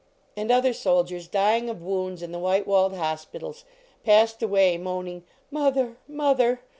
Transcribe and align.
And 0.35 0.49
other 0.49 0.73
soldiers, 0.73 1.27
dying 1.27 1.69
of 1.69 1.83
wounds 1.83 2.23
in 2.23 2.31
the 2.31 2.39
white 2.39 2.65
walled 2.65 2.95
hospitals, 2.95 3.65
passed 4.03 4.41
away 4.41 4.75
moaning" 4.79 5.23
Mother, 5.51 5.95
mother! 6.07 6.61